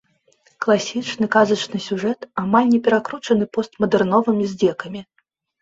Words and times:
Класічны 0.65 1.27
казачны 1.35 1.81
сюжэт, 1.87 2.19
амаль 2.45 2.67
не 2.73 2.79
перакручаны 2.87 3.45
постмадэрновымі 3.59 4.43
здзекамі. 4.57 5.07